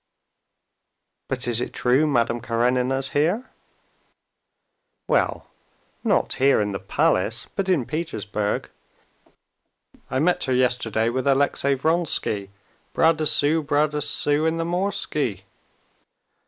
[1.27, 3.51] "But is it true Madame Karenina's here?"
[5.07, 5.45] "Well,
[6.03, 8.71] not here in the palace, but in Petersburg.
[10.09, 12.49] I met her yesterday with Alexey Vronsky,
[12.93, 15.43] bras dessous, bras dessous, in the Morsky."